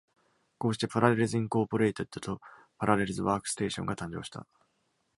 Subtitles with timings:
[0.57, 2.41] こうして、Parallels Incorporated と、
[2.79, 4.47] Parallels Workstation が誕生した。